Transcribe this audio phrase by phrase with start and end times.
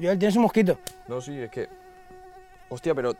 [0.00, 0.78] Joel, tienes un mosquito.
[1.08, 1.68] No, sí, es que...
[2.68, 3.14] Hostia, pero...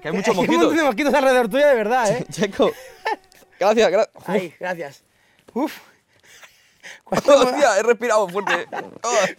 [0.00, 0.84] Que hay muchos que Hay un mosquitos.
[0.84, 2.26] mosquitos alrededor tuya, de verdad, ¿eh?
[2.30, 2.70] Checo.
[3.58, 4.10] Gracias, gracias.
[4.28, 5.04] Ahí, gracias.
[5.54, 5.72] Uf.
[7.04, 8.66] ¿Cuántos, Hostia, he respirado fuerte.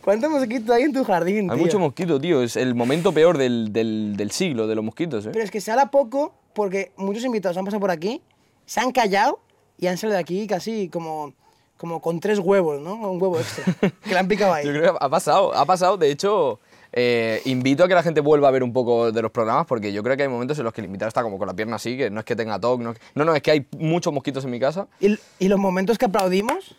[0.03, 1.65] Cuántos mosquitos hay en tu jardín, Hay tío?
[1.65, 2.41] mucho mosquito, tío.
[2.41, 5.29] Es el momento peor del, del, del siglo de los mosquitos, ¿eh?
[5.31, 8.21] Pero es que se habla poco porque muchos invitados han pasado por aquí,
[8.65, 9.39] se han callado
[9.77, 11.33] y han salido de aquí casi como,
[11.77, 12.95] como con tres huevos, ¿no?
[12.95, 13.73] Un huevo extra.
[14.03, 14.65] que le han picado ahí.
[14.67, 15.97] Yo creo que ha pasado, ha pasado.
[15.97, 16.59] De hecho,
[16.93, 19.91] eh, invito a que la gente vuelva a ver un poco de los programas porque
[19.91, 21.75] yo creo que hay momentos en los que el invitado está como con la pierna
[21.75, 24.13] así, que no es que tenga TOC, no, es- no, no, es que hay muchos
[24.13, 24.87] mosquitos en mi casa.
[25.01, 26.73] Y, y los momentos que aplaudimos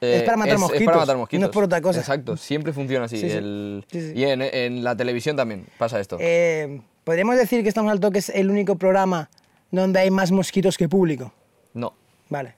[0.00, 1.44] Eh, Es para matar Es mosquitos, para matar no mosquitos.
[1.48, 1.98] es por otra cosa.
[2.00, 3.16] Exacto, siempre funciona así.
[3.18, 3.36] Sí, sí.
[3.36, 4.12] el- Sí, sí.
[4.14, 6.18] Y en, en la televisión también pasa esto.
[6.20, 9.30] Eh, ¿Podríamos decir que Estamos al Toque es el único programa
[9.70, 11.32] donde hay más mosquitos que público?
[11.72, 11.94] No.
[12.28, 12.54] Vale.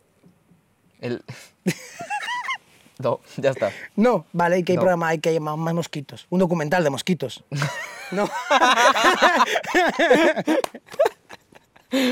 [1.01, 1.23] El...
[2.99, 3.71] no, ya está.
[3.97, 4.81] No, vale, ¿y qué No.
[4.81, 6.27] programa hay que hay más, más mosquitos?
[6.31, 7.45] Un documental de mosquitos.
[8.13, 8.29] no.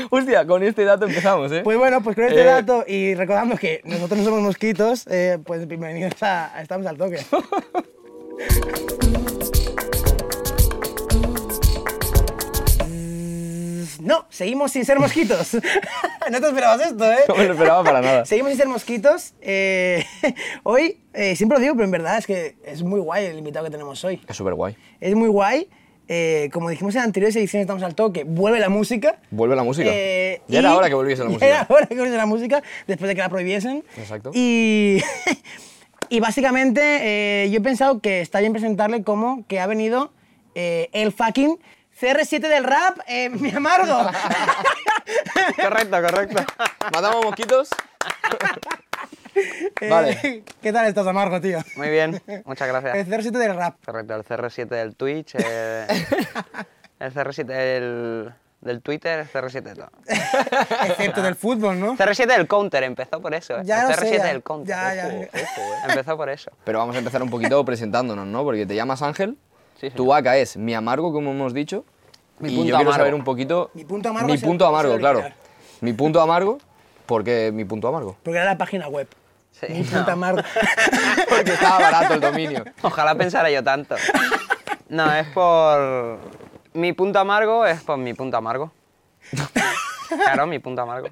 [0.09, 1.61] Hostia, con este dato empezamos, ¿eh?
[1.63, 5.39] Pues bueno, pues con este Eh, dato y recordando que nosotros no somos mosquitos, eh,
[5.45, 7.25] pues bienvenidos a, a Estamos al Toque.
[13.99, 15.53] No, seguimos sin ser mosquitos.
[16.31, 17.19] no te esperabas esto, ¿eh?
[17.27, 18.25] No me lo esperaba para nada.
[18.25, 19.33] Seguimos sin ser mosquitos.
[19.41, 20.05] eh,
[20.63, 23.65] hoy, eh, siempre lo digo, pero en verdad es que es muy guay el invitado
[23.65, 24.21] que tenemos hoy.
[24.27, 24.75] Es súper guay.
[25.01, 25.67] Es muy guay.
[26.07, 28.23] eh, como dijimos en anteriores ediciones, estamos al toque.
[28.23, 29.19] Vuelve la música.
[29.31, 29.89] Vuelve la música.
[29.91, 31.45] Eh, ya era hora que volviese la música.
[31.45, 33.83] Era hora que volviese la música, después de que la prohibiesen.
[33.97, 34.31] Exacto.
[34.33, 35.03] Y,
[36.09, 36.81] y básicamente
[37.43, 40.11] eh, yo he pensado que está bien presentarle como que ha venido
[40.55, 41.59] eh, el fucking
[41.99, 44.09] CR7 del rap, eh, mi amargo.
[45.55, 46.43] Correcto, correcto.
[46.93, 47.69] ¿Matamos mosquitos?
[49.81, 50.43] Eh, Vale.
[50.61, 51.59] ¿Qué tal estás, amargo, tío?
[51.77, 53.07] Muy bien, muchas El gracias.
[53.07, 53.75] CR7 del rap.
[53.85, 55.85] Correcto, el CR7 del Twitch, eh,
[56.99, 59.89] el CR7 del, del Twitter, el CR7 de todo.
[60.87, 61.95] Excepto del fútbol, ¿no?
[61.97, 63.59] CR7 del Counter, empezó por eso.
[63.59, 63.63] eh.
[63.63, 64.23] Ya el lo CR7 sé, ya.
[64.25, 64.75] del Counter.
[64.75, 65.05] Ya, ya.
[65.07, 65.77] ojo, ojo, eh.
[65.89, 66.51] Empezó por eso.
[66.65, 68.43] Pero vamos a empezar un poquito presentándonos, ¿no?
[68.43, 69.37] Porque te llamas Ángel,
[69.79, 71.85] Sí, tu vaca es mi amargo, como hemos dicho,
[72.39, 72.97] Mi y punto yo quiero amargo.
[72.97, 73.71] saber un poquito...
[73.73, 75.23] Mi punto amargo Mi punto amargo, claro.
[75.81, 76.57] Mi punto amargo,
[77.05, 78.17] ¿por qué mi punto amargo?
[78.23, 79.07] Porque era la página web.
[79.51, 79.99] Sí, Mi no.
[79.99, 80.41] puta amargo.
[81.29, 82.63] Porque estaba barato el dominio.
[82.81, 83.95] Ojalá pensara yo tanto.
[84.89, 86.19] No, es por...
[86.73, 88.71] Mi punto amargo es por mi punto amargo.
[90.09, 91.09] Claro, mi punto amargo.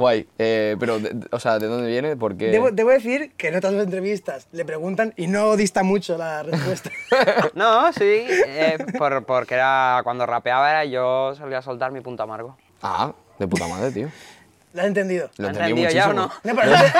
[0.00, 2.16] Guay, eh, pero, de- o sea, ¿de dónde viene?
[2.16, 2.48] Porque...
[2.48, 6.90] Debo, debo decir que en otras entrevistas le preguntan y no dista mucho la respuesta.
[7.54, 12.56] No, sí, eh, por- porque era cuando rapeaba era yo solía soltar mi punto amargo.
[12.82, 14.08] Ah, de puta madre, tío.
[14.72, 15.28] ¿Lo has entendido?
[15.36, 16.32] Lo ¿Lo has entendido ya o muchísimo.
[16.44, 16.92] No, pero, pero-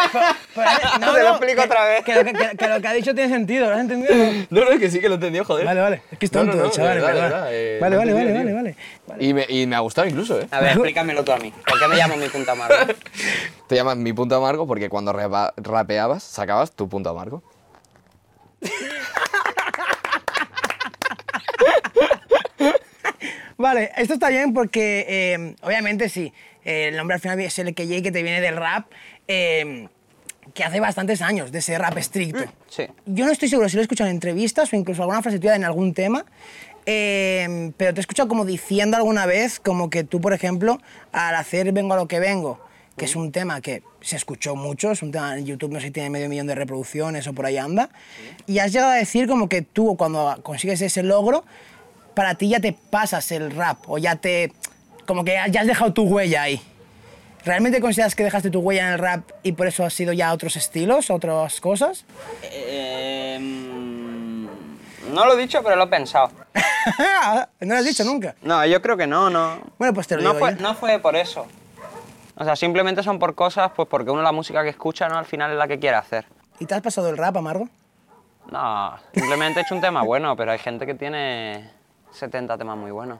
[0.57, 2.05] pero- no, Te lo no, explico que- otra vez.
[2.05, 4.13] Que lo que, que- que lo que ha dicho tiene sentido, ¿lo has entendido?
[4.51, 5.67] No, no, es que sí que lo entendió, joder.
[5.67, 6.03] Vale, vale.
[6.11, 7.23] Es que es No, no, tonto, no, chaval, verdad, verdad.
[7.31, 8.83] verdad, eh, vale, vale, he vale, entendido, vale, tío.
[9.07, 9.25] vale.
[9.25, 10.49] Y me, y me ha gustado incluso, ¿eh?
[10.51, 11.53] A ver, explícamelo tú a mí.
[11.65, 12.75] ¿Por qué me llamo mi punto amargo?
[13.69, 17.41] Te llamas mi punto amargo porque cuando rapa- rapeabas sacabas tu punto amargo.
[23.57, 26.33] Vale, esto está bien porque, eh, obviamente, sí,
[26.65, 28.87] eh, el nombre al final es el que que te viene del rap,
[29.29, 29.89] eh,
[30.55, 32.45] que hace bastantes años, de ese rap estricto.
[32.69, 32.87] Sí.
[33.07, 35.55] Yo no estoy seguro si lo he escuchado en entrevistas o incluso alguna frase tuya
[35.55, 36.25] en algún tema,
[36.87, 40.81] eh, pero te he escuchado como diciendo alguna vez, como que tú, por ejemplo,
[41.13, 42.61] al hacer Vengo a lo que vengo,
[42.97, 45.87] que es un tema que se escuchó mucho, es un tema en YouTube, no sé
[45.87, 47.91] si tiene medio millón de reproducciones o por ahí anda,
[48.47, 51.45] y has llegado a decir como que tú, cuando consigues ese logro,
[52.15, 54.53] para ti ya te pasas el rap, o ya te...
[55.07, 56.61] como que ya has dejado tu huella ahí.
[57.45, 60.29] ¿Realmente consideras que dejaste tu huella en el rap y por eso has sido ya
[60.29, 62.05] a otros estilos, a otras cosas?
[62.43, 66.31] Em, no lo he dicho, pero lo he pensado.
[67.61, 68.35] no lo has dicho nunca.
[68.43, 69.59] No, yo creo que no, no.
[69.79, 70.63] Bueno, pues te lo no digo fue, yo.
[70.63, 71.47] no fue por eso.
[72.37, 75.19] O sea, simplemente son por cosas, pues porque uno la música que escucha, ¿no?
[75.19, 76.27] Al final es la que quiere hacer.
[76.59, 77.69] ¿Y te has pasado el rap, Amargo?
[78.51, 81.71] No, simplemente he hecho un tema bueno, pero hay gente que tiene
[82.13, 83.19] 70 temas muy buenos.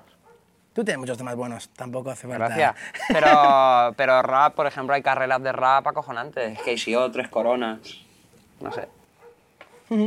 [0.73, 2.47] Tú tienes muchos temas buenos, tampoco hace falta...
[2.47, 2.75] Gracias.
[3.09, 6.59] Pero, pero rap, por ejemplo, hay carreras de rap acojonantes.
[6.61, 7.79] KCO, Tres Coronas,
[8.61, 8.89] no sé.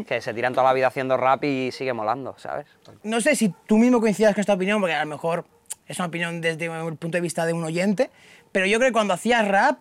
[0.08, 2.66] Que se tiran toda la vida haciendo rap y sigue molando, ¿sabes?
[3.04, 5.44] No sé si tú mismo coincidas con esta opinión, porque a lo mejor
[5.86, 8.10] es una opinión desde el punto de vista de un oyente,
[8.54, 9.80] pero yo creo que cuando hacías rap,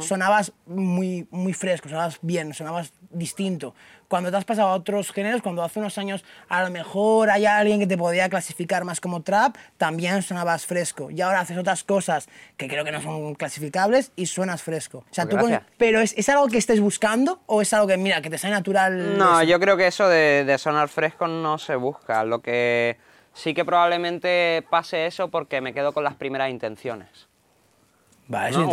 [0.00, 3.74] sonabas muy, muy fresco, sonabas bien, sonabas distinto.
[4.08, 7.44] Cuando te has pasado a otros géneros, cuando hace unos años a lo mejor hay
[7.44, 11.10] alguien que te podía clasificar más como trap, también sonabas fresco.
[11.10, 12.26] Y ahora haces otras cosas
[12.56, 14.98] que creo que no son clasificables y suenas fresco.
[15.10, 15.70] O sea, Pues tú con- gracias.
[15.76, 18.54] pero ¿es, ¿es algo que estés buscando o es algo que, mira, que te sale
[18.54, 19.18] natural?
[19.18, 19.50] No, eso?
[19.50, 22.24] yo creo que eso de, de sonar fresco no se busca.
[22.24, 22.96] Lo que
[23.34, 27.27] sí que probablemente pase eso porque me quedo con las primeras intenciones.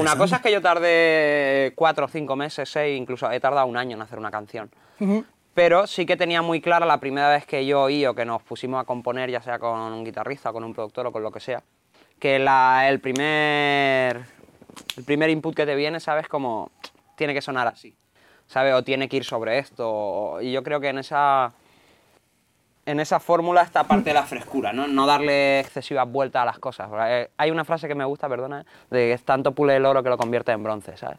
[0.02, 3.78] Una cosa es que yo tardé cuatro o cinco meses, seis, incluso he tardado un
[3.78, 4.70] año en hacer una canción.
[5.54, 8.42] Pero sí que tenía muy clara la primera vez que yo oí o que nos
[8.44, 11.40] pusimos a componer, ya sea con un guitarrista, con un productor o con lo que
[11.40, 11.64] sea,
[12.20, 14.26] que la- el, primer,
[14.98, 16.28] el primer input que te viene, ¿sabes?
[16.28, 16.72] Como
[17.16, 17.96] tiene que sonar así,
[18.48, 18.74] ¿sabes?
[18.74, 19.90] O tiene que ir sobre esto.
[19.90, 21.54] o- y yo creo que en esa,
[22.86, 24.88] en esa fórmula está parte de la frescura, ¿no?
[24.88, 26.90] No darle excesivas vueltas a las cosas.
[27.08, 30.04] Eh, Hay una frase que me gusta, perdona, de que es tanto pule el oro
[30.04, 31.18] que lo convierte en bronce, ¿sabes?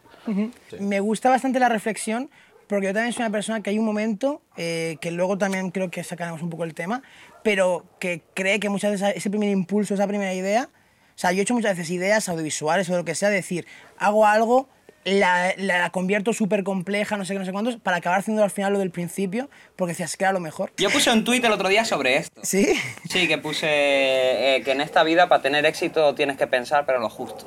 [0.79, 2.29] Me gusta bastante la reflexión
[2.67, 5.89] porque yo también soy una persona que hay un momento, eh, que luego también creo
[5.89, 7.01] que sacaremos un poco el tema,
[7.43, 11.39] pero que cree que muchas veces ese primer impulso, esa primera idea, o sea, yo
[11.39, 13.65] he hecho muchas veces ideas audiovisuales o lo que sea, decir,
[13.97, 14.67] hago algo,
[15.07, 18.43] la, la, la convierto súper compleja, no sé qué, no sé cuántos, para acabar haciendo
[18.43, 20.71] al final lo del principio, porque decías que era lo mejor.
[20.77, 22.41] Yo puse un tuit el otro día sobre esto.
[22.43, 22.75] ¿Sí?
[23.09, 26.99] Sí, que puse eh, que en esta vida para tener éxito tienes que pensar, pero
[26.99, 27.45] lo justo.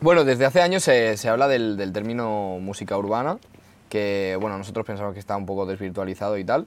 [0.00, 3.38] Bueno, desde hace años se, se habla del, del término música urbana,
[3.88, 6.66] que bueno, nosotros pensamos que está un poco desvirtualizado y tal.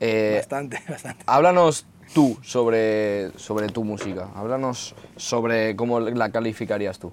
[0.00, 1.24] Eh, Bastante, bastante.
[1.26, 1.84] háblanos
[2.14, 7.12] tú sobre, sobre tu música, háblanos sobre cómo la calificarías tú.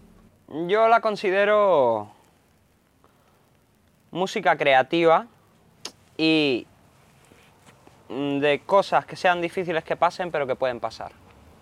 [0.67, 2.11] Yo la considero
[4.19, 5.27] música creativa
[6.17, 6.65] y
[8.09, 11.11] mm, de cosas que sean difíciles que pasen, pero que pueden pasar.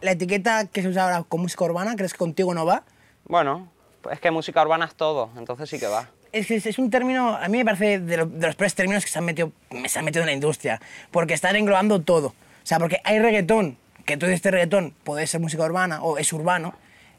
[0.01, 2.83] La etiqueta que se usa ahora con música urbana, ¿crees que contigo no va?
[3.25, 3.69] Bueno,
[4.11, 6.09] es que música urbana es todo, entonces sí que va.
[6.31, 9.03] Es es- es un término, a mí me parece de, lo- de los peores términos
[9.03, 9.51] que se han, metido,
[9.87, 10.79] se han metido en la industria,
[11.11, 12.27] porque están englobando todo.
[12.27, 16.17] O sea, porque hay reggaetón, que tú dices este reggaetón puede ser música urbana o
[16.19, 16.73] es urbano,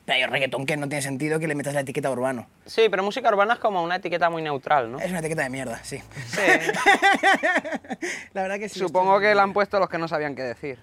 [0.04, 2.46] pero hay reggaetón que no tiene sentido que le metas la etiqueta urbano.
[2.66, 4.98] Sí, pero música urbana es como una etiqueta muy neutral, ¿no?
[4.98, 5.98] Es una etiqueta de mierda, sí.
[6.26, 6.40] Sí.
[8.34, 8.78] la verdad que sí.
[8.78, 10.78] Supongo que la han puesto los que no sabían qué decir.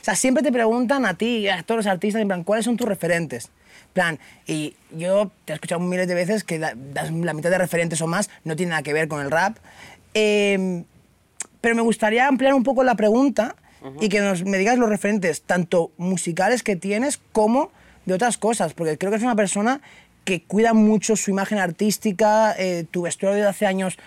[0.00, 2.64] O sea, siempre te preguntan a ti y a todos los artistas, en plan, ¿cuáles
[2.64, 3.46] son tus referentes?
[3.46, 7.58] En plan, y yo te he escuchado miles de veces que das la mitad de
[7.58, 9.56] referentes o más no tiene nada que ver con el rap.
[10.14, 10.84] Eh,
[11.60, 13.56] pero me gustaría ampliar un poco la pregunta
[14.00, 17.70] y que nos, me digas los referentes, tanto musicales que tienes como
[18.06, 19.80] de otras cosas, porque creo que es una persona
[20.24, 23.98] que cuida mucho su imagen artística, eh, tu vestuario de hace años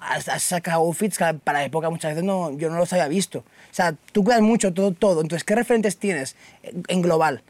[0.00, 3.08] has, has sacado outfits que para la época muchas veces no, yo no los había
[3.08, 3.40] visto.
[3.40, 5.20] O sea, tú cuidas mucho todo, todo.
[5.20, 7.42] Entonces, ¿qué referentes tienes en, en global?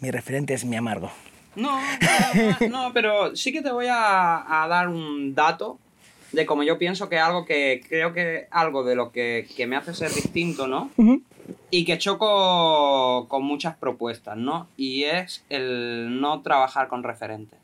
[0.00, 1.10] Mi referente es mi amargo.
[1.54, 1.80] No,
[2.60, 5.78] no, no, pero sí que te voy a, a dar un dato
[6.32, 9.76] de como yo pienso que algo que creo que algo de lo que, que me
[9.76, 10.90] hace ser distinto, ¿no?
[11.70, 14.68] Y que choco con muchas propuestas, ¿no?
[14.76, 17.58] Y es el no trabajar con referentes.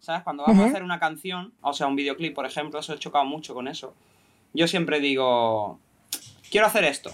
[0.00, 0.22] ¿Sabes?
[0.22, 3.24] Cuando vamos a hacer una canción, o sea, un videoclip, por ejemplo, eso he chocado
[3.24, 3.94] mucho con eso.
[4.54, 5.78] Yo siempre digo,
[6.50, 7.12] quiero hacer esto.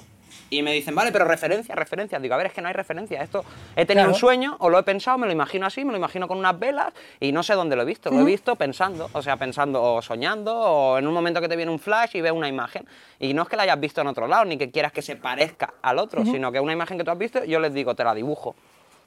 [0.50, 2.20] Y me dicen, vale, pero referencias, referencias.
[2.22, 3.24] Digo, a ver, es que no hay referencias.
[3.24, 3.44] Esto
[3.74, 4.10] he tenido Claro.
[4.10, 6.58] un sueño, o lo he pensado, me lo imagino así, me lo imagino con unas
[6.58, 8.10] velas, y no sé dónde lo he visto.
[8.10, 11.56] Lo he visto pensando, o sea, pensando o soñando, o en un momento que te
[11.56, 12.86] viene un flash y ves una imagen.
[13.18, 15.16] Y no es que la hayas visto en otro lado, ni que quieras que se
[15.16, 18.04] parezca al otro, sino que una imagen que tú has visto, yo les digo, te
[18.04, 18.54] la dibujo.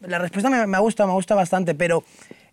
[0.02, 2.04] La respuesta me, me gusta, me gusta bastante, pero,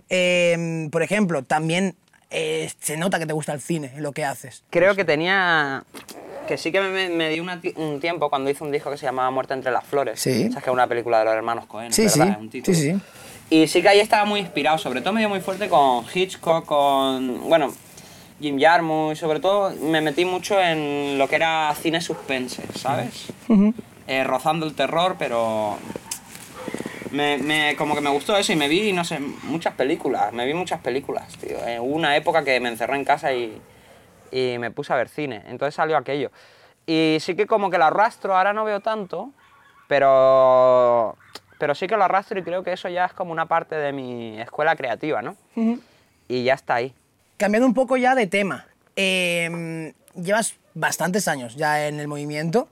[0.08, 1.96] eh, por ejemplo, también
[2.30, 4.64] eh, se nota que te gusta el cine, lo que haces.
[4.70, 5.84] Creo que tenía.
[6.46, 9.06] Que sí que me, me di una un tiempo cuando hice un disco que se
[9.06, 10.20] llamaba Muerte entre las flores.
[10.20, 10.48] Sí.
[10.48, 11.92] Sabes que es una película de los hermanos Cohen.
[11.92, 12.24] Sí, ¿verdad?
[12.26, 12.76] sí, Es un título.
[12.76, 13.00] sí, sí.
[13.50, 16.64] Y sí que ahí estaba muy inspirado, sobre todo me dio muy fuerte con Hitchcock,
[16.66, 17.48] con.
[17.48, 17.72] Bueno,
[18.40, 23.26] Jim Jarmusch, sobre todo me metí mucho en lo que era cine suspense, ¿sabes?
[24.06, 25.78] Eh, rozando el terror, pero.
[27.10, 30.32] Me, me- como que me gustó eso y me vi, no sé, muchas películas.
[30.32, 31.56] Me vi muchas películas, tío.
[31.66, 33.56] Eh, hubo una época que me encerré en casa y,
[34.34, 35.42] y me puse a ver cine.
[35.46, 36.32] Entonces salió aquello.
[36.86, 39.30] Y sí que como que lo arrastro, ahora no veo tanto,
[39.86, 41.16] pero,
[41.58, 43.92] pero sí que lo arrastro y creo que eso ya es como una parte de
[43.92, 45.36] mi escuela creativa, ¿no?
[46.26, 46.92] Y ya está ahí.
[47.36, 52.68] Cambiando un poco ya de tema, eh, llevas bastantes años ya en el movimiento,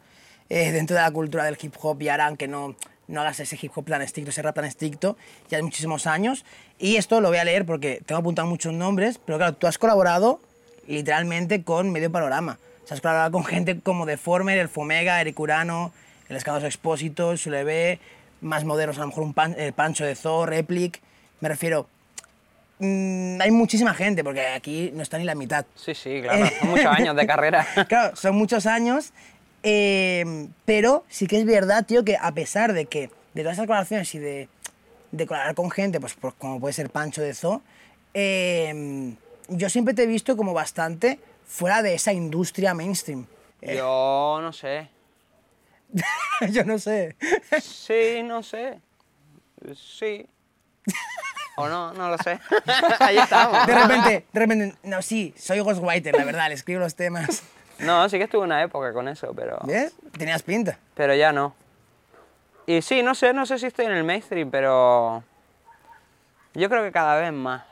[0.49, 2.75] eh, dentro de la cultura del hip hop y ahora aunque no,
[3.07, 5.17] no hagas ese hip hop tan estricto, ese rap tan estricto,
[5.49, 6.45] ya hay muchísimos años.
[6.79, 9.79] Y esto lo voy a leer porque tengo apuntado muchos nombres, pero claro, tú has
[9.79, 10.41] colaborado
[10.87, 12.59] literalmente con medio panorama.
[12.85, 15.93] O sea, has colaborado con gente como Deformer, el Fomega, Eric Urano,
[16.29, 17.99] el Escados Expósito, Suleve,
[18.41, 21.01] más modernos, a lo mejor un pan- el Pancho de Thor, Replic.
[21.41, 21.87] Me refiero,
[22.79, 25.65] mm, hay muchísima gente, porque aquí no está ni la mitad.
[25.77, 26.49] Sí, sí, claro.
[26.59, 27.67] Son muchos años de carrera.
[27.89, 29.13] Claro, son muchos años,
[29.63, 33.67] eh, pero sí que es verdad, tío, que a pesar de que de todas esas
[33.67, 34.49] colaboraciones y de,
[35.13, 37.63] de colaborar con gente, pues, pues como puede ser Pancho de Zoo,
[38.15, 39.15] eh,
[39.53, 43.27] yo siempre te he visto como bastante fuera de esa industria mainstream.
[43.61, 44.89] Yo no sé.
[46.51, 47.17] yo no sé.
[47.61, 48.81] Sí, no sé.
[49.75, 50.27] Sí.
[51.57, 52.41] O no, no lo sé.
[52.99, 53.67] Ahí estamos.
[53.67, 57.43] De repente, de repente, no, sí, soy ghostwriter, la verdad, le escribo los temas.
[57.79, 59.59] No, sí que estuve una época con eso, pero.
[59.65, 59.93] ¿Ves?
[60.17, 60.79] Tenías pinta.
[60.95, 61.55] Pero ya no.
[62.67, 65.23] Y sí, no sé, no sé si estoy en el mainstream, pero.
[66.55, 67.63] Yo creo que cada vez más.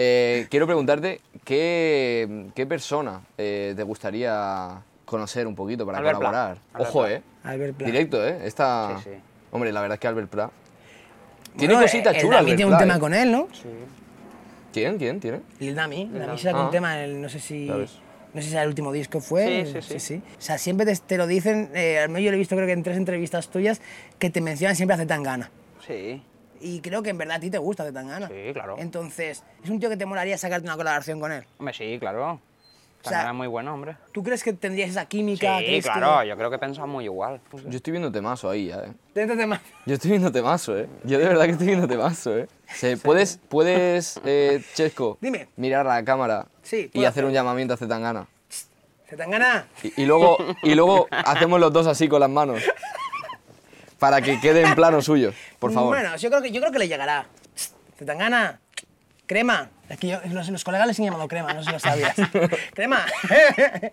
[0.00, 6.28] Eh, quiero preguntarte, ¿qué, qué persona eh, te gustaría conocer un poquito para Albert Pla.
[6.28, 6.58] colaborar?
[6.72, 7.12] Albert Ojo, Pla.
[7.14, 7.22] ¿eh?
[7.42, 7.86] Albert Pla.
[7.86, 8.38] Directo, ¿eh?
[8.44, 8.96] Esta...
[9.02, 9.16] Sí, sí.
[9.50, 10.50] Hombre, la verdad es que Albert Pla...
[11.56, 13.00] Tiene Bueno, cositas el chulas, Dami Albert tiene un Pla, tema ¿eh?
[13.00, 13.48] con él, ¿no?
[13.52, 13.68] Sí.
[14.72, 14.98] ¿Quién?
[14.98, 15.18] ¿Quién?
[15.18, 15.40] ¿Tiene?
[15.58, 16.04] Lil Dami.
[16.12, 16.38] Dami Dami.
[16.38, 16.64] sacó Ah.
[16.66, 17.66] un tema, en el- no sé si...
[17.66, 19.66] No sé si era el último disco fue.
[19.66, 20.22] Sí, sí, sí.
[20.38, 22.66] O sea, siempre te, te lo dicen, eh, al menos yo lo he visto creo
[22.68, 23.80] que en tres entrevistas tuyas,
[24.20, 25.50] que te mencionan siempre a Zetangana.
[25.84, 26.22] Sí.
[26.60, 28.28] Y creo que en verdad a ti te gusta Zetangana.
[28.28, 28.76] Sí, claro.
[28.78, 31.44] Entonces, es un tío que te molaría sacarte una colaboración con él.
[31.58, 32.40] Hombre, sí, claro.
[33.04, 33.96] O sea, era muy bueno, hombre.
[34.12, 35.58] ¿Tú crees que tendrías esa química?
[35.60, 37.40] Sí, ¿Crees que- claro, yo creo que pensamos muy igual.
[37.66, 38.82] Yo estoy viendo temazo ahí ya,
[39.14, 39.46] ¿eh?
[39.46, 39.60] Más.
[39.86, 40.88] Yo estoy viendo temazo, ¿eh?
[41.04, 42.48] Yo de verdad que estoy viendo temazo, ¿eh?
[42.66, 45.48] Se- ¿Puedes, puedes eh, Chesco, Dime.
[45.56, 48.26] mirar a la cámara Sí, y puedo hacer un llamamiento a Zetangana?
[49.08, 49.66] Zetangana.
[49.82, 52.62] Y, y luego, y luego hacemos los dos así con las manos.
[53.98, 55.96] Para que quede en plano suyo, por favor.
[55.96, 57.26] Bueno, yo creo que, yo creo que le llegará.
[57.98, 58.60] Zetangana.
[59.26, 59.68] Crema.
[59.90, 62.14] Es que yo, los, los colegas les han llamado crema, no sé si lo sabías.
[62.74, 63.04] crema.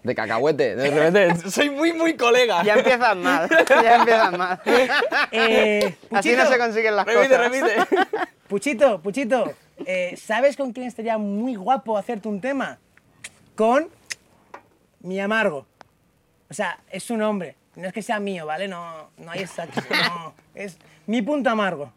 [0.03, 1.49] De cacahuete, de repente.
[1.49, 2.63] Soy muy, muy colega.
[2.63, 4.61] Ya empiezan mal, ya empiezan mal.
[5.31, 7.51] Eh, Así no se consiguen las Repite, cosas.
[7.51, 7.97] repite.
[8.47, 9.53] Puchito, Puchito,
[9.85, 12.77] eh, ¿sabes con quién estaría muy guapo hacerte un tema?
[13.55, 13.89] Con
[15.01, 15.65] mi amargo.
[16.49, 17.55] O sea, es su nombre.
[17.75, 18.67] No es que sea mío, ¿vale?
[18.67, 19.65] No, no hay esa...
[19.65, 20.77] No, es
[21.07, 21.91] mi punto amargo.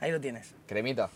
[0.00, 0.54] Ahí lo tienes.
[0.66, 1.10] Cremita.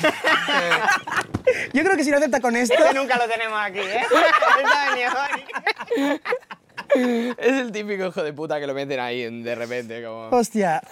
[1.72, 2.74] Yo creo que si lo acepta con esto...
[2.74, 4.02] Este nunca lo tenemos aquí, ¿eh?
[6.94, 10.28] Es el típico hijo de puta que lo meten ahí de repente, como.
[10.28, 10.82] Hostia.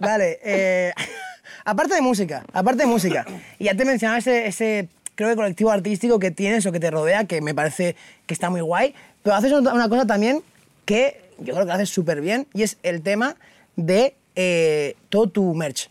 [0.00, 0.92] Vale, eh,
[1.64, 3.26] aparte de música, aparte de música,
[3.58, 6.90] y ya te mencionaba ese, ese, creo que colectivo artístico que tienes o que te
[6.90, 7.96] rodea, que me parece
[8.26, 10.42] que está muy guay, pero haces una cosa también
[10.84, 13.36] que yo creo que lo haces súper bien, y es el tema
[13.76, 15.90] de eh, todo tu merch.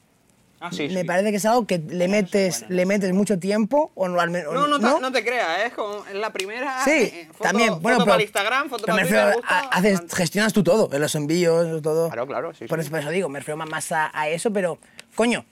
[0.60, 1.04] Ah, sí, me sí.
[1.08, 4.54] parece que es algo que le metes, le metes mucho tiempo, o no al menos...
[4.56, 5.66] No, no, te- no te creas, ¿eh?
[5.68, 6.84] es como la primera.
[6.84, 7.70] Sí, eh, foto- también.
[7.70, 9.36] Foto Bueno, pero, para Instagram, foto para Twitter.
[9.72, 12.08] haces, gestionas tú todo, los envíos, todo.
[12.10, 12.82] Claro, claro, sí, Por, sí.
[12.86, 14.80] Eso, por eso digo, me refiero más- a, a eso, pero,
[15.14, 15.46] coño,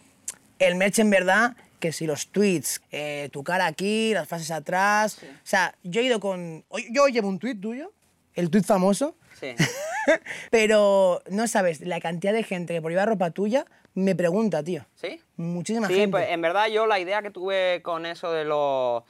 [0.58, 5.20] el merch en verdad, que si los tweets, eh, tu cara aquí, las frases atrás.
[5.22, 6.64] O sea, yo he ido con.
[6.90, 7.92] Yo llevo un tweet tuyo,
[8.34, 9.56] el tweet famoso, Sí.
[10.52, 14.86] pero no sabes, la cantidad de gente que por llevar ropa tuya me pregunta, tío.
[14.96, 15.22] ¿Sí?
[15.38, 16.12] Muchísima Sí, gente.
[16.12, 19.04] pues en verdad yo la idea que tuve con eso de los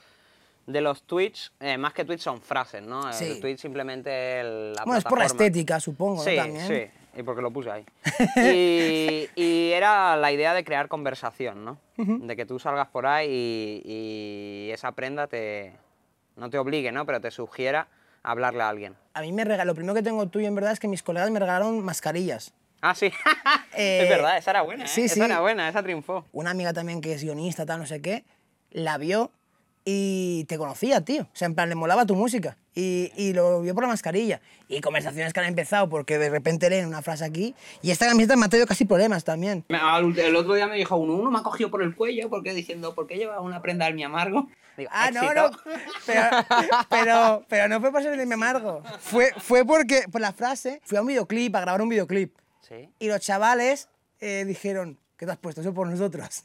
[0.67, 3.13] de los tweets, eh, más que tweets son frases, ¿no?
[3.13, 3.25] Sí.
[3.25, 6.41] El tweet simplemente es la bueno, es por la estética, supongo, Sí, ¿no?
[6.43, 6.67] También.
[6.67, 7.85] sí, y porque lo puse ahí.
[8.37, 11.77] y, y era la idea de crear conversación, ¿no?
[11.97, 15.73] De que tú salgas por ahí y, y esa prenda te,
[16.35, 17.05] no te obligue, ¿no?
[17.05, 17.87] Pero te sugiera
[18.25, 18.95] hablarle a alguien.
[19.13, 21.31] A mí me regaló, lo primero que tengo tuyo en verdad es que mis colegas
[21.31, 22.53] me regalaron mascarillas.
[22.81, 23.11] Ah, sí.
[23.77, 24.87] Eh, es verdad, esa era buena, ¿eh?
[24.87, 25.19] sí, sí.
[25.19, 26.23] Esa era buena, esa triunfó.
[26.31, 28.23] una amiga también que es guionista, tal, no sé qué,
[28.71, 29.31] la vio
[29.83, 31.23] y te conocía, tío.
[31.23, 32.55] O sea, en plan, le molaba tu música.
[32.77, 34.41] Y, y lo vio por la mascarilla.
[34.67, 37.55] Y conversaciones que han empezado porque de repente leen una frase aquí.
[37.81, 39.63] Y esta camiseta me ha traído casi problemas también.
[39.69, 42.53] Al- El otro día me dijo uno, uno me ha cogido por el cuello porque
[42.53, 44.49] diciendo, ¿por qué llevas una prenda del mi amargo?
[44.75, 45.51] Digo, Ah, no, "Éxito".
[45.51, 45.57] no.
[46.05, 46.23] Pero,
[46.89, 48.83] pero, pero no fue por ser de mi amargo.
[48.99, 52.35] Fue, fue porque, por la frase, fui a un videoclip, a grabar un videoclip.
[52.59, 53.87] Sí, Y los chavales
[54.19, 55.61] eh, dijeron, ¿qué te has puesto?
[55.61, 56.41] Eso por nosotros.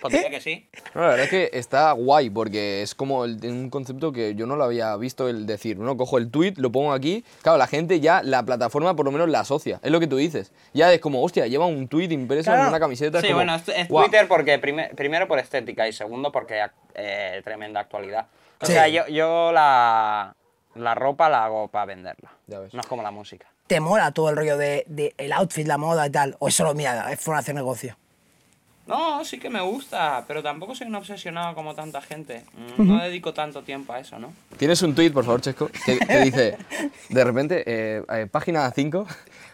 [0.00, 0.68] Pues diría que sí.
[0.94, 4.46] No, la verdad es que está guay porque es como el- un concepto que yo
[4.46, 5.96] no lo había visto el decir, ¿no?
[5.96, 9.28] Cojo el tweet, lo pongo aquí, claro, la gente ya, la plataforma por lo menos
[9.28, 10.52] la asocia, es lo que tú dices.
[10.72, 13.18] Ya es como, hostia, lleva un tweet impreso en una camiseta.
[13.18, 13.88] es Sí, como, bueno, es, es.
[13.88, 16.64] Twitter porque prime- primero por estética y segundo porque
[16.94, 18.26] eh, tremenda actualidad.
[18.60, 18.72] O Sí.
[18.72, 20.34] sea, yo, yo la,
[20.74, 22.30] la ropa la hago para venderla.
[22.46, 22.72] Ya ves.
[22.72, 23.46] No es como la música.
[23.66, 26.36] ¿Te mola todo el rollo de, de el outfit, la moda y tal?
[26.38, 27.98] O es solo, mira, es forma de hacer negocio.
[28.86, 32.42] No, sí que me gusta, pero tampoco soy un obsesionado como tanta gente.
[32.78, 34.32] No dedico tanto tiempo a eso, ¿no?
[34.58, 36.56] Tienes un tweet, por favor, Chesco, que, que dice,
[37.08, 39.06] de repente, eh, eh, página 5,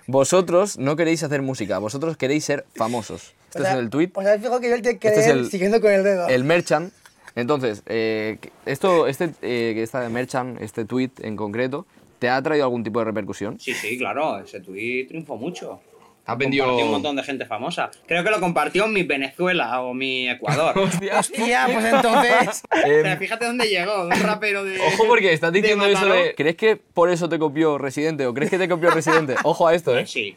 [0.06, 3.32] vosotros no queréis hacer música, vosotros queréis ser famosos.
[3.54, 4.10] Este es el tweet.
[4.14, 6.28] O sea, fijo que yo el que Este es el- siguiendo con el dedo.
[6.28, 6.92] El merchant
[7.34, 11.86] Entonces, eh, esto, este, eh, esta de Merchant, este tweet en concreto,
[12.18, 13.58] ¿te ha traído algún tipo de repercusión?
[13.58, 15.80] Sí, sí, claro, ese tweet triunfó mucho.
[16.24, 17.90] Ha Lo vendido- compartió un montón de gente famosa.
[18.06, 20.78] Creo que lo compartió mi Venezuela o mi Ecuador.
[20.78, 21.18] Hostia.
[21.18, 22.62] Hostia, pues entonces.
[22.70, 24.78] O Em, sea, fíjate dónde llegó, un rapero de.
[24.80, 26.14] Ojo porque estás de diciendo eso Mataró.
[26.14, 26.34] de...
[26.36, 29.34] ¿Crees que por eso te copió Residente o crees que te copió Residente?
[29.42, 30.06] Ojo a esto, ¿eh?
[30.06, 30.36] Sí.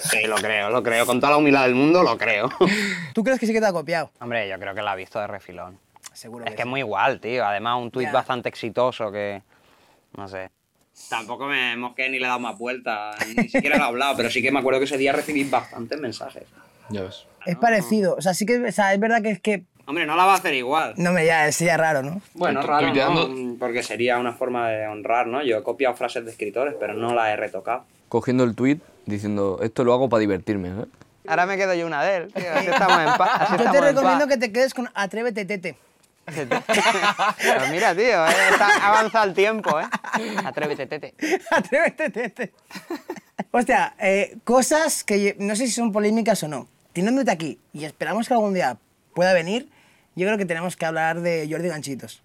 [0.00, 1.06] Sí, lo creo, lo creo.
[1.06, 2.48] Con toda la humildad del mundo, lo creo.
[3.14, 4.10] ¿Tú crees que sí que te ha copiado?
[4.20, 5.78] Hombre, yo creo que la ha visto de refilón.
[6.12, 7.46] Seguro Es que es muy igual, tío.
[7.46, 8.12] Además, un tuit Ya.
[8.12, 9.40] bastante exitoso que.
[10.16, 10.50] No sé.
[11.08, 14.30] Tampoco me mosqué ni le he dado más vueltas, ni siquiera lo he hablado, pero
[14.30, 16.44] sí que me acuerdo que ese día recibí bastantes mensajes.
[16.90, 17.26] Ya ves.
[17.46, 18.14] Es parecido.
[18.16, 19.64] O sea, sí que o sea, es verdad que es que.
[19.86, 20.92] Hombre, no la va a hacer igual.
[20.98, 22.20] No me ya, sería raro, ¿no?
[22.34, 23.56] Bueno, raro, ¿no?
[23.58, 25.42] porque sería una forma de honrar, ¿no?
[25.42, 27.84] Yo he copiado frases de escritores, pero no las he retocado.
[28.10, 30.84] Cogiendo el tweet diciendo, esto lo hago para divertirme, ¿eh?
[31.26, 32.52] Ahora me quedo yo una de él, tío.
[32.54, 33.30] Así estamos en paz.
[33.34, 35.76] así Yo te recomiendo que te quedes con Atrévete Tete.
[36.34, 39.84] Pero mira, tío, eh, está avanza el tiempo, ¿eh?
[40.44, 41.14] Atrévete, tete.
[41.50, 42.52] Atrévete Tete.
[43.50, 46.68] Hostia, eh, cosas que yo- no sé si son polémicas o no.
[46.92, 48.76] Teniéndote aquí y esperamos que algún día
[49.14, 49.68] pueda venir,
[50.16, 52.22] yo creo que tenemos que hablar de Jordi Ganchitos.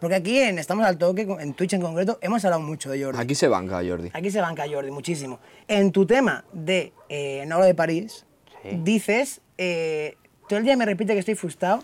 [0.00, 3.18] Porque aquí en Estamos al Toque, en Twitch en concreto, hemos hablado mucho de Jordi.
[3.18, 4.10] Aquí se banca, Jordi.
[4.12, 5.38] Aquí se banca Jordi muchísimo.
[5.66, 8.26] En tu tema de eh, No hablo de París,
[8.62, 8.68] Sí.
[8.82, 11.82] dices, eh, todo el día me repite que estoy frustrado,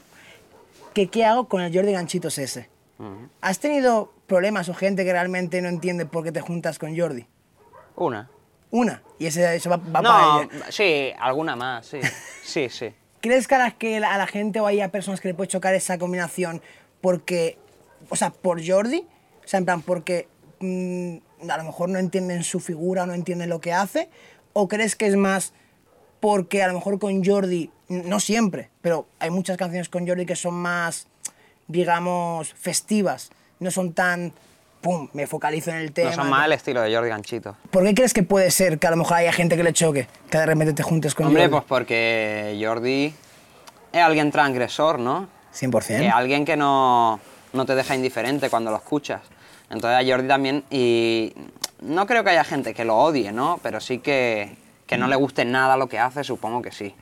[0.98, 2.68] que qué hago con el Jordi Ganchitos ese.
[3.40, 7.24] ¿Has tenido problemas o gente que realmente no entiende por qué te juntas con Jordi?
[7.94, 8.28] Una.
[8.72, 10.50] Una, y ese, eso va, va para No, ella.
[10.70, 12.00] sí, alguna más, sí.
[12.42, 12.92] Sí, sí.
[13.20, 15.72] ¿Crees que a, la, que a la gente o haya personas que le puede chocar
[15.76, 16.60] esa combinación
[17.00, 17.58] porque,
[18.08, 19.06] o sea, por Jordi?
[19.44, 20.26] O sea, en plan, porque
[20.58, 24.10] mm, a lo mejor no entienden su figura, no entienden lo que hace,
[24.52, 25.52] o crees que es más
[26.20, 30.36] porque a lo mejor con Jordi, no siempre, pero hay muchas canciones con Jordi que
[30.36, 31.06] son más,
[31.66, 34.32] digamos, festivas, no son tan,
[34.80, 36.10] pum, me focalizo en el tema.
[36.10, 37.56] No son más el estilo de Jordi Ganchito.
[37.70, 40.08] ¿Por qué crees que puede ser que a lo mejor haya gente que le choque,
[40.30, 41.52] que de repente te juntes con Hombre, Jordi?
[41.52, 43.12] pues porque Jordi
[43.92, 45.28] es alguien transgresor, ¿no?
[45.54, 46.06] 100%.
[46.06, 47.20] Es alguien que no,
[47.52, 49.22] no te deja indiferente cuando lo escuchas.
[49.70, 51.34] Entonces a Jordi también, y
[51.80, 53.60] no creo que haya gente que lo odie, ¿no?
[53.62, 54.56] Pero sí que,
[54.88, 56.94] que no le guste nada lo que hace, supongo que sí.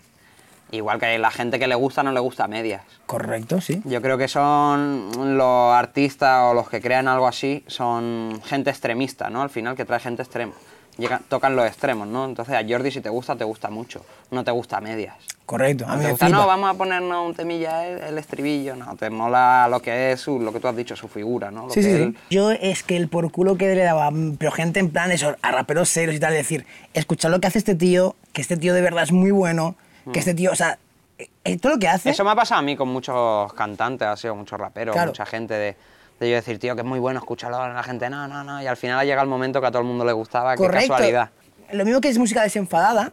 [0.73, 2.83] Igual que la gente que le gusta no le gusta medias.
[3.07, 3.81] Correcto, sí.
[3.85, 9.31] Yo creo que son los artistas o los que crean algo así, son gente extremista,
[9.31, 9.41] ¿no?
[9.43, 10.55] Al final que trae gente extrema.
[10.99, 12.25] Llega- tocan los extremos, ¿no?
[12.25, 14.05] Entonces a Jordi si te gusta, te gusta mucho.
[14.31, 15.15] No te gusta medias.
[15.45, 15.85] Correcto.
[15.85, 18.75] A No mí te me gusta, no, vamos a ponernos un temilla el, el estribillo,
[18.77, 21.67] no, te mola lo que es su, lo que tú has dicho, su figura, ¿no?
[21.67, 22.17] Lo Sí, que sí, él-.
[22.31, 25.37] Yo es que el por culo que le daba, mm, pero gente en plan eso,
[25.43, 28.73] a raperos serios y tal, decir, escuchad lo que hace este tío, que este tío
[28.75, 29.77] de verdad es muy bueno,
[30.13, 30.79] que este tío, o sea,
[31.19, 32.09] eh, eh, todo lo que hace...
[32.09, 32.13] Mm.
[32.13, 35.11] Eso me ha pasado a mí con muchos cantantes, ha sido muchos raperos, Claro.
[35.11, 35.77] mucha gente de,
[36.21, 38.67] de yo decir, tío, que es muy bueno, escúchalo, la gente, no, no, no, y
[38.67, 40.93] al final ha llegado el momento que a todo el mundo le gustaba, qué Correcto.
[40.93, 41.31] casualidad.
[41.73, 43.13] Lo mismo que es música desenfadada,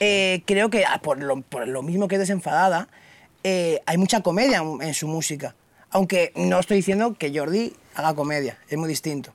[0.00, 2.88] eh, creo que ah, por lo, por lo mismo que es desenfadada,
[3.42, 5.54] eh, hay mucha comedia en, su música.
[5.90, 9.32] Aunque no estoy diciendo que Jordi haga comedia, es muy distinto.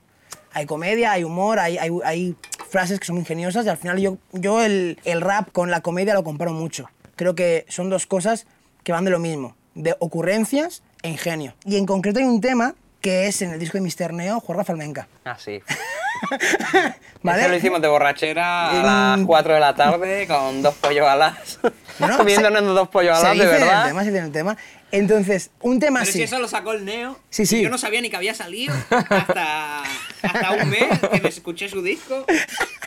[0.52, 2.36] Hay comedia, hay humor, hay, hay, hay
[2.68, 6.14] frases que son ingeniosas y al final yo, yo el, el rap con la comedia
[6.14, 6.90] lo comparo mucho.
[7.16, 8.46] Creo que son dos cosas
[8.84, 11.54] que van de lo mismo, de ocurrencias e ingenio.
[11.64, 14.14] Y en concreto hay un tema que es en el disco de Mr.
[14.14, 15.08] Neo, Jorge Falmenca.
[15.24, 15.60] Ah, sí.
[17.22, 17.40] ¿Vale?
[17.42, 19.18] Ese lo hicimos de borrachera a Mm.
[19.20, 21.58] las 4 de la tarde con dos pollos alas.
[21.98, 23.86] Bueno, Comiéndonos dos pollos alas, de en el verdad.
[23.88, 24.56] tema, se el tema.
[24.92, 26.18] Entonces, un tema Pero así.
[26.18, 27.62] si eso lo sacó el Neo, Sí, y sí.
[27.62, 29.82] yo no sabía ni que había salido hasta,
[30.22, 32.24] hasta un mes que me escuché su disco.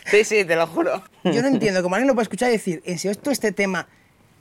[0.06, 1.02] Sí, sí, te lo juro.
[1.24, 3.88] Yo no entiendo cómo alguien lo puede escuchar y decir, en si esto este tema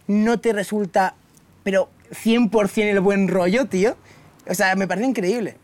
[0.07, 1.15] no te resulta,
[1.63, 1.89] pero
[2.23, 3.97] 100% el buen rollo, tío.
[4.47, 5.57] O sea, me parece increíble.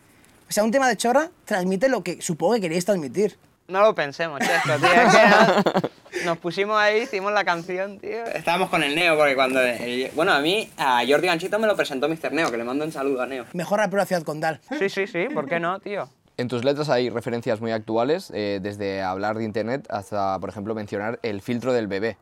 [0.52, 3.38] O sea, un tema de chorra transmite lo que supongo que queríais transmitir.
[3.70, 4.92] No lo pensemos, Chesco, tío.
[4.92, 8.26] Es que no- nos pusimos ahí, hicimos la canción, tío.
[8.26, 9.62] Estábamos con el Neo, porque cuando...
[9.62, 12.34] el- bueno, a mí, a Jordi Ganchito me lo presentó Mr.
[12.34, 13.46] Neo, que le mando un saludo a Neo.
[13.54, 14.60] Mejor rapero de la ciudad condal.
[14.78, 16.10] Sí, sí, sí, ¿por qué no, tío?
[16.36, 20.76] En tus letras hay referencias muy actuales, eh, desde hablar de Internet hasta, por ejemplo,
[20.76, 22.18] mencionar el filtro del bebé.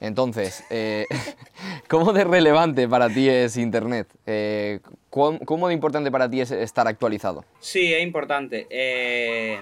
[0.00, 1.04] Entonces, eh,
[1.88, 4.08] ¿cómo de relevante para ti es Internet?
[4.26, 7.44] Eh, ¿cuán- ¿Cómo de importante para ti es estar actualizado?
[7.60, 8.66] Sí, es importante.
[8.70, 9.60] Eh,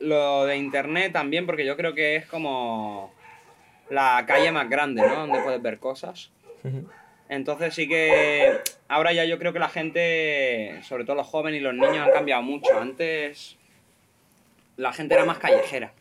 [0.00, 3.12] lo de internet también, porque yo creo que es como
[3.88, 5.14] la calle más grande, ¿no?
[5.26, 6.30] Donde puedes ver cosas.
[7.30, 11.62] Entonces sí que ahora ya yo creo que la gente, sobre todo los jóvenes y
[11.64, 12.78] los niños, han cambiado mucho.
[12.78, 13.56] Antes
[14.76, 15.92] la gente era más callejera.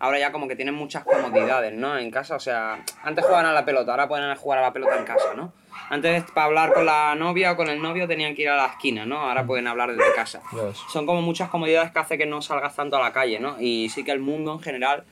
[0.00, 1.96] Ahora ya como que tienen muchas comodidades, ¿no?
[1.96, 4.98] En casa, o sea, antes jugaban a la pelota, ahora pueden jugar a la pelota
[4.98, 5.52] en casa, ¿no?
[5.90, 8.66] Antes para hablar con la novia o con el novio tenían que ir a la
[8.66, 9.18] esquina, ¿no?
[9.18, 10.40] Ahora pueden hablar desde casa.
[10.52, 10.78] Ya ves.
[10.88, 13.60] Son como muchas comodidades que hace que no salgas tanto a la calle, ¿no?
[13.60, 15.04] Y sí que el mundo en general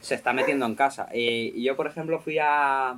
[0.00, 1.08] se está metiendo en casa.
[1.12, 2.96] Eh, y yo, por ejemplo, fui a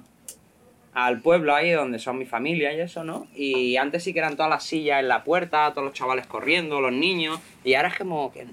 [0.94, 3.26] al pueblo ahí donde son mi familia y eso, ¿no?
[3.34, 6.80] Y antes sí que eran todas las sillas en la puerta, todos los chavales corriendo,
[6.80, 8.46] los niños, y ahora es como que...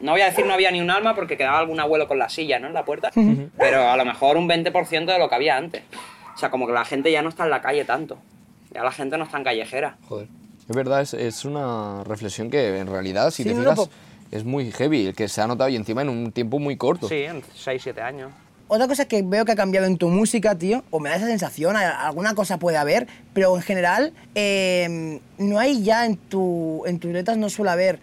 [0.00, 2.28] No voy a decir no había ni un alma porque quedaba algún abuelo con la
[2.28, 2.66] silla, ¿no?
[2.68, 3.10] En la puerta,
[3.58, 5.82] pero a lo mejor un 20% de lo que había antes.
[6.34, 8.18] O sea, como que la gente ya no está en la calle tanto.
[8.74, 9.96] Ya la gente no está en callejera.
[10.08, 10.28] Joder.
[10.68, 13.88] Es verdad, es, es una reflexión que en realidad, si Sí, te no, fijas, po-
[14.32, 17.08] es muy heavy, que se ha notado y encima en un tiempo muy corto.
[17.08, 18.32] Sí, en 6, 7 años.
[18.68, 21.26] Otra cosa que veo que ha cambiado en tu música, tío, o me da esa
[21.26, 26.98] sensación, alguna cosa puede haber, pero en general eh, no hay ya en, tu, en
[26.98, 28.00] tus letras, no suele haber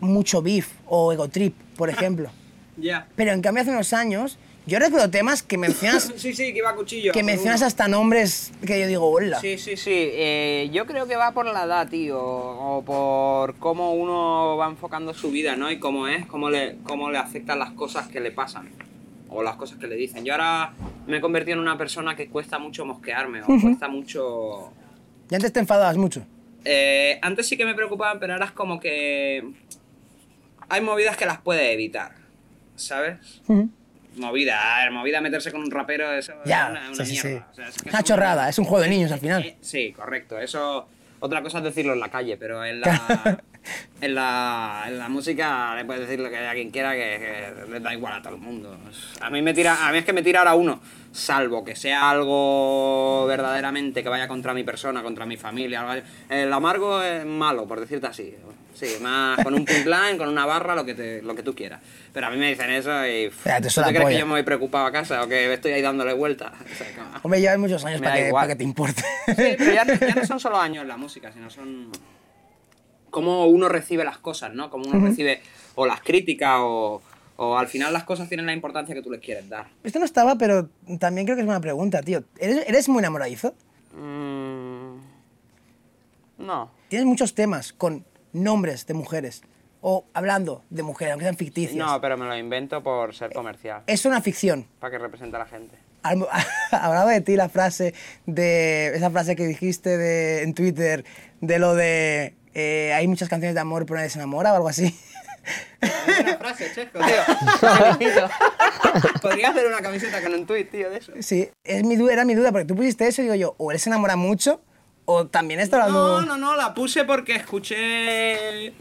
[0.00, 2.30] mucho beef o ego trip, por ejemplo.
[2.80, 3.08] Ya.
[3.16, 6.70] Pero en cambio hace unos años, yo recuerdo temas que mencionas, Sí, sí, que iba
[6.70, 7.12] a cuchillo.
[7.12, 9.40] que mencionas hasta nombres que yo digo, hola.
[9.40, 9.90] Sí, sí, sí.
[9.92, 12.20] Eh, yo creo que va por la edad, tío.
[12.20, 15.72] O por cómo uno va enfocando su vida, ¿no?
[15.72, 18.68] Y cómo es, cómo le, cómo le afectan las cosas que le pasan.
[19.28, 20.24] O las cosas que le dicen.
[20.24, 20.72] Yo ahora
[21.08, 23.42] me he convertido en una persona que cuesta mucho mosquearme.
[23.42, 24.70] O cuesta mucho...
[25.28, 26.22] Y antes te enfadabas mucho.
[26.64, 29.42] Eh, antes sí que me preocupaban, pero ahora es como que...
[30.68, 32.12] Hay movidas que las puedes evitar.
[32.76, 33.16] ¿Sabes?
[33.46, 33.68] Ujú.
[34.16, 37.16] Movida, a ver, movida meterse con un rapero, eso Ya, es una, una sí, sí,
[37.16, 37.28] sí.
[37.28, 37.48] mierda.
[37.50, 39.42] O sea, es que Una chorrada, es un juego de niños al final.
[39.44, 40.38] eh, Sí, correcto.
[40.38, 40.88] Eso.
[41.20, 43.42] Otra cosa es decirlo en la calle, pero en la,
[44.00, 47.70] en la, en la música le puedes decir lo que a quien quiera que, que
[47.70, 48.76] le da igual a todo el mundo.
[49.20, 50.80] A mí me tira, a mí es que me tira ahora uno,
[51.12, 56.02] salvo que sea algo verdaderamente que vaya contra mi persona, contra mi familia.
[56.28, 58.34] El amargo es malo, por decirte así.
[58.74, 61.80] Sí, más con un punchline, con una barra, lo que te, lo que tú quieras.
[62.12, 63.28] Pero a mí me dicen eso y.
[63.28, 64.08] Te ¿tú te crees polla.
[64.08, 66.52] que yo me voy preocupado a casa o que estoy ahí dándole vueltas?
[66.72, 69.02] O sea, Hombre, llevas muchos años para que, para que te importe.
[69.26, 71.90] Sí, pero ya, ya no son solo años en la música, sino son
[73.10, 74.70] cómo uno recibe las cosas, ¿no?
[74.70, 75.40] Cómo uno recibe
[75.74, 77.02] o las críticas o,
[77.36, 79.68] o al final las cosas tienen la importancia que tú les quieres dar.
[79.84, 80.68] Esto no estaba, pero
[80.98, 82.24] también creo que es buena pregunta, tío.
[82.38, 83.54] ¿Eres, eres muy enamoradizo?
[83.94, 84.96] Mm,
[86.38, 86.70] no.
[86.88, 89.42] Tienes muchos temas con nombres de mujeres.
[89.80, 91.76] O hablando de mujeres, aunque sean ficticias.
[91.76, 94.66] No, pero me lo invento por ser comercial, Es una ficción.
[94.80, 95.76] para que represente a la gente.
[96.70, 97.94] Hablaba de ti la frase
[98.26, 98.88] de.
[98.94, 101.04] Esa frase que dijiste de, en Twitter
[101.40, 102.34] de lo de.
[102.54, 104.98] Eh, hay muchas canciones de amor, pero nadie se enamora o algo así.
[106.20, 108.28] una frase, Chesco, tío.
[109.22, 111.12] Podría hacer una camiseta con un tweet, tío, de eso.
[111.20, 113.72] Sí, es mi duda, era mi duda, porque tú pusiste eso y digo yo, o
[113.72, 114.60] él se enamora mucho,
[115.04, 116.20] o también está hablando.
[116.20, 118.72] No, no, no, la puse porque escuché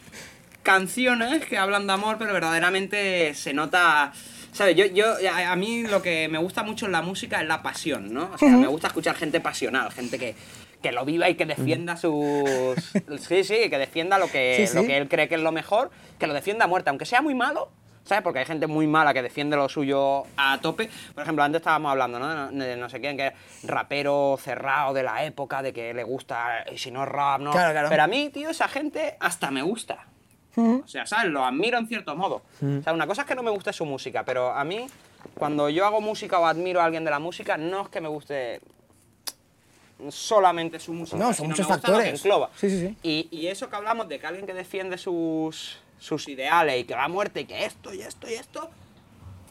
[0.63, 4.11] canciones que hablan de amor, pero verdaderamente se nota.
[4.51, 4.75] ¿Sabes?
[4.75, 7.61] Yo, yo, a, a mí lo que me gusta mucho en la música es la
[7.61, 8.31] pasión, ¿no?
[8.33, 10.35] O sea, me gusta escuchar gente pasional, gente que,
[10.87, 12.93] que lo viva y que defienda sus.
[13.19, 14.75] Sí, sí, que defienda lo que, Sí, sí.
[14.77, 17.21] lo que él cree que es lo mejor, que lo defienda a muerte, aunque sea
[17.21, 17.69] muy malo.
[18.05, 18.23] ¿Sabes?
[18.23, 20.89] Porque hay gente muy mala que defiende lo suyo a tope.
[21.13, 22.47] Por ejemplo, antes estábamos hablando, ¿no?
[22.51, 26.63] De no sé quién, que es rapero cerrado de la época, de que le gusta,
[26.71, 27.51] y si no es rap, ¿no?
[27.51, 27.89] Claro, claro.
[27.89, 30.05] Pero a mí, tío, esa gente hasta me gusta.
[30.55, 31.29] O sea, ¿sabes?
[31.31, 32.43] Lo admiro en cierto modo.
[32.63, 34.87] O sea, una cosa es que no me guste su música, pero a mí,
[35.33, 38.07] cuando yo hago música o admiro a alguien de la música, no es que me
[38.07, 38.61] guste
[40.09, 41.17] solamente su música.
[41.17, 42.23] No, son muchos factores.
[42.23, 42.49] engloba.
[42.55, 42.95] Sí, sí, sí.
[43.03, 46.93] Y, y eso que hablamos de que alguien que defiende sus, sus ideales y que
[46.95, 48.69] va a muerte y que esto y esto y esto,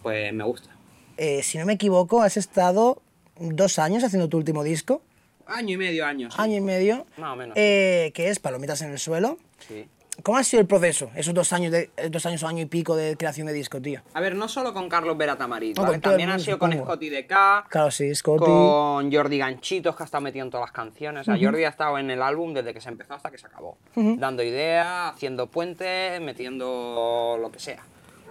[0.02, 0.70] pues me gusta.
[1.16, 3.00] Eh, si no me equivoco, has estado
[3.38, 5.02] dos años haciendo tu último disco,
[5.48, 6.35] Año y medio, años.
[6.38, 7.56] año y medio, Más o menos.
[7.56, 9.38] eh, que es Palomitas en el suelo.
[9.68, 9.87] Sí.
[10.22, 12.66] ¿Cómo ha sido el proceso, esos dos años, de, eh, dos años o año y
[12.66, 14.00] pico de creación de disco, tío?
[14.14, 16.72] A ver, no solo con Carlos Beratamarit, No, también ha sido con.
[16.72, 18.44] Scotty DK, Claro, sí, Scotty.
[18.44, 21.22] con Jordi Ganchitos, que ha estado metido en todas las canciones.
[21.22, 23.46] O sea, Jordi ha estado en el álbum desde que se empezó hasta que se
[23.46, 23.79] acabó.
[23.94, 27.83] Dando ideas, haciendo puentes, metiendo lo que sea.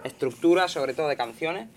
[0.04, 1.68] Estructuras, sobre todo de canciones.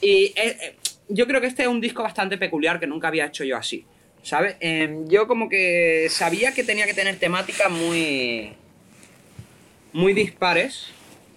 [0.00, 0.76] Y eh, eh,
[1.08, 3.84] yo creo que este es un disco bastante peculiar que nunca había hecho yo así.
[4.22, 4.56] ¿Sabes?
[4.60, 8.54] Em, yo como que sabía que tenía que tener temáticas muy.
[9.92, 10.88] Muy dispares,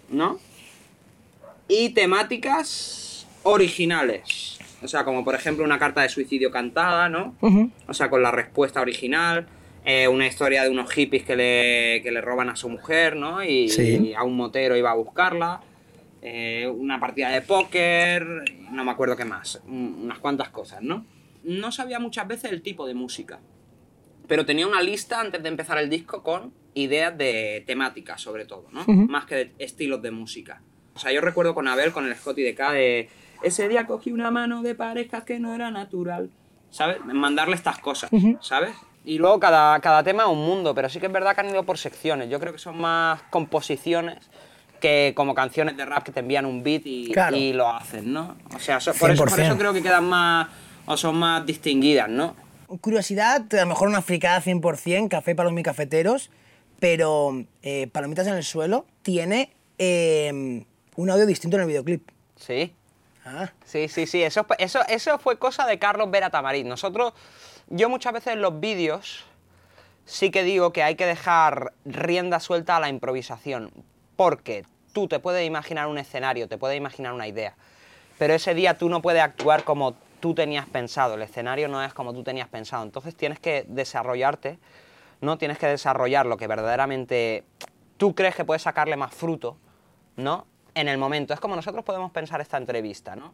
[0.10, 0.40] ¿no?
[1.68, 4.60] y temáticas originales.
[4.84, 7.36] O sea, como por ejemplo una carta de suicidio cantada, ¿no?
[7.88, 9.48] O sea, con la respuesta original.
[9.88, 13.44] eh, una historia de unos hippies que le, que le roban a su mujer, ¿no?
[13.44, 14.10] Y, Sí.
[14.10, 15.62] y a un motero iba a buscarla.
[16.28, 18.26] eh, una partida de póker,
[18.72, 19.62] no me acuerdo qué más.
[19.68, 21.06] un- Unas cuantas cosas, ¿no?
[21.44, 23.40] No sabía muchas veces el tipo de música.
[24.28, 28.68] Pero tenía una lista antes de empezar el disco con ideas de temática, sobre todo,
[28.72, 28.84] ¿no?
[28.88, 30.62] Más que de estilos de música.
[30.96, 33.10] O sea, yo recuerdo con Abel, con el Scotty de K, de
[33.44, 36.30] ese día cogí una mano de parejas que no era natural.
[36.72, 36.98] ¿Sabes?
[37.06, 38.10] Mandarle estas cosas,
[38.42, 38.76] ¿sabes?
[39.06, 41.50] Y luego cada, cada tema es un mundo, pero sí que es verdad que han
[41.50, 42.30] ido por secciones.
[42.30, 44.30] Yo creo que son más composiciones
[44.82, 47.38] que como canciones de rap que te envían un beat y, Claro.
[47.38, 48.36] y lo hacen, ¿no?
[48.54, 49.46] O sea, so- por, eso, por 100%.
[49.46, 50.48] eso creo que quedan más,
[50.86, 52.36] o son más distinguidas, ¿no?
[52.82, 56.32] Curiosidad, a lo mejor una fricada 100%, café para los mi cafeteros,
[56.80, 60.64] pero eh, Palomitas en el suelo tiene eh,
[60.96, 62.10] un audio distinto en el videoclip.
[62.36, 62.74] Sí.
[63.26, 66.68] Ah, Sí, sí, sí, eso, eso, eso fue cosa de Carlos Vera Tamarín.
[66.68, 67.14] Nosotros,
[67.70, 69.26] yo muchas veces en los vídeos
[70.06, 73.72] sí que digo que hay que dejar rienda suelta a la improvisación,
[74.16, 77.56] porque tú te puedes imaginar un escenario, te puedes imaginar una idea,
[78.20, 81.94] pero ese día tú no puedes actuar como tú tenías pensado, el escenario no es
[81.94, 84.60] como tú tenías pensado, entonces tienes que desarrollarte,
[85.22, 85.38] ¿no?
[85.38, 87.44] Tienes que desarrollar lo que verdaderamente
[87.98, 89.58] tú crees que puedes sacarle más fruto,
[90.18, 90.46] ¿no?
[90.74, 91.34] En el momento.
[91.34, 93.34] Es como nosotros podemos pensar esta entrevista, ¿no?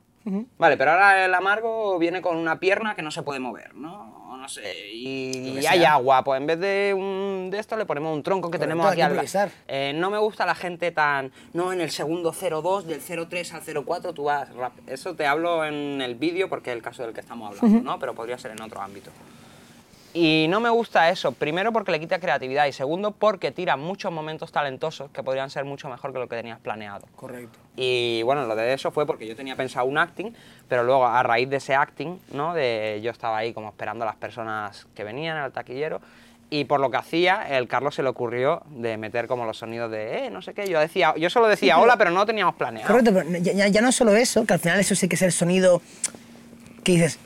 [0.58, 4.20] Vale, pero ahora el amargo viene con una pierna que no se puede mover, ¿no?
[4.41, 8.23] No sé, y, hay agua, pues en vez de, un, de esto le ponemos un
[8.23, 9.51] tronco que Correcto, tenemos aquí al.
[9.67, 11.32] Eh, no me gusta la gente tan.
[11.54, 14.73] No, en el segundo 02, del 03 al 04 tú vas rap.
[14.88, 17.99] Eso te hablo en el vídeo porque es el caso del que estamos hablando, ¿no?
[17.99, 19.12] Pero podría ser en otro ámbito.
[20.13, 24.12] Y no me gusta eso, primero porque le quita creatividad y segundo porque tira muchos
[24.12, 27.08] momentos talentosos que podrían ser mucho mejor que lo que tenías planeado.
[27.15, 27.58] correcto.
[27.78, 30.34] Y bueno, lo de eso fue porque yo tenía pensado un acting,
[30.67, 32.54] pero luego a raíz de ese acting, ¿no?
[32.54, 36.02] De, yo estaba ahí como esperando a las personas que venían al taquillero
[36.50, 39.89] y por lo que hacía, el Carlos se le ocurrió de meter como los sonidos
[39.89, 42.56] de, eh, no sé qué, yo decía, yo solo decía hola, pero no lo teníamos
[42.56, 42.88] planeado.
[42.88, 45.32] Correcto, pero ya, ya- no solo eso, que al final eso sí que es el
[45.32, 45.82] sonido
[46.84, 47.17] que dices,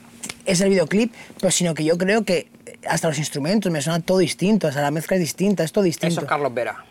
[0.46, 2.54] es el videoclip, pero sino que yo creo que
[2.88, 5.84] hasta los instrumentos me suena todo distinto, o sea, la mezcla es distinta, es todo
[5.84, 6.14] distinto.
[6.14, 6.84] Eso es Carlos Vera.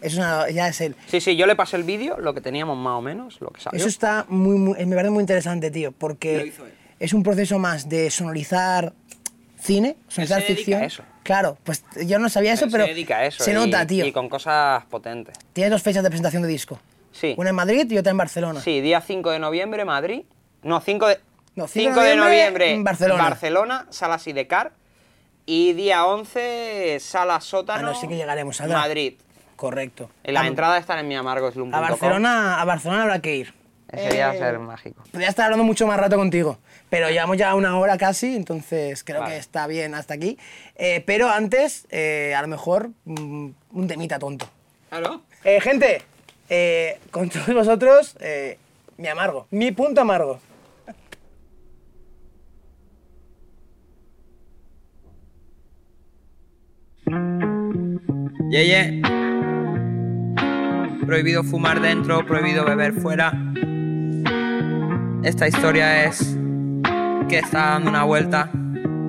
[0.00, 0.94] Eso es una- ya es el...
[1.08, 3.60] Sí, sí, yo le pasé el vídeo, lo que teníamos más o menos, lo que
[3.60, 3.78] salió.
[3.78, 6.72] Eso está muy, muy- me parece muy interesante, tío, Lo porque hizo él.
[7.00, 8.92] es un proceso más de sonorizar
[9.58, 10.82] cine, sonorizar se dedica ficción.
[10.82, 11.02] a eso.
[11.22, 13.42] Claro, pues yo no sabía eso, Él pero se dedica a eso.
[13.42, 14.04] se y- nota, tío.
[14.06, 15.36] Y con cosas potentes.
[15.52, 16.78] Tienes dos fechas de presentación de disco.
[17.10, 17.34] Sí.
[17.38, 18.60] Una en Madrid y otra en Barcelona.
[18.60, 20.22] Sí, día 5 de noviembre, Madrid.
[20.62, 21.18] No, 5 de,
[21.56, 23.22] No, 5 de noviembre, en Barcelona.
[23.24, 24.72] Barcelona, Sala Sidecar.
[25.46, 28.78] Y día 11, Sala Sótano, Ah, no, sí que llegaremos, saldrá.
[28.78, 29.14] Madrid.
[29.54, 30.10] Correcto.
[30.24, 31.74] Y las A- entradas están en miamargoslum.com.
[31.74, 33.54] A Barcelona, a Barcelona habrá que ir.
[33.90, 35.04] Ese día va a ser mágico.
[35.12, 36.58] Podría estar hablando mucho más rato contigo,
[36.90, 39.34] pero llevamos ya una hora casi, entonces creo Vale.
[39.34, 40.36] que está bien hasta aquí.
[40.74, 44.48] Eh, pero antes, eh, a lo mejor, mm, un temita tonto.
[45.44, 46.02] Eh, gente,
[46.48, 48.58] eh, con todos vosotros, eh,
[48.96, 50.40] mi amargo, mi punto amargo.
[58.50, 59.02] Yeye.
[61.06, 63.32] Prohibido fumar dentro, prohibido beber fuera.
[65.22, 66.36] Esta historia es
[67.28, 68.50] que estaba dando una vuelta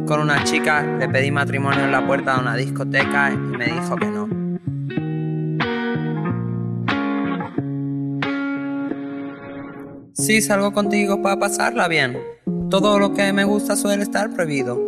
[0.07, 3.95] con una chica, le pedí matrimonio en la puerta de una discoteca y me dijo
[3.95, 4.27] que no.
[10.13, 12.17] Si salgo contigo para pasarla bien,
[12.69, 14.86] todo lo que me gusta suele estar prohibido.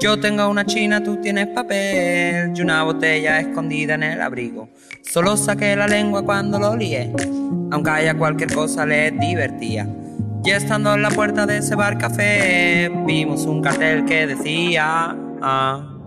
[0.00, 4.68] Yo tengo una china, tú tienes papel y una botella escondida en el abrigo.
[5.02, 7.12] Solo saqué la lengua cuando lo lié,
[7.72, 9.88] aunque haya cualquier cosa le divertía.
[10.44, 15.98] Y estando en la puerta de ese bar café, vimos un cartel que decía: ah,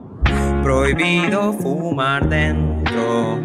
[0.64, 3.36] Prohibido fumar dentro.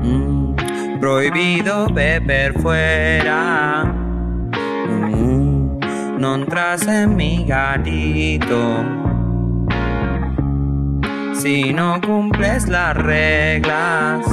[0.00, 0.54] Mm,
[1.00, 4.01] prohibido beber fuera.
[6.22, 8.84] No entras en mi garito.
[11.34, 14.24] Si no cumples las reglas.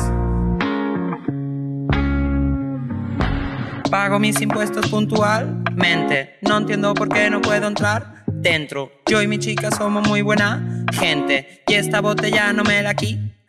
[3.90, 6.38] Pago mis impuestos puntualmente.
[6.42, 8.92] No entiendo por qué no puedo entrar dentro.
[9.08, 11.64] Yo y mi chica somos muy buena gente.
[11.66, 12.92] Y esta botella no me la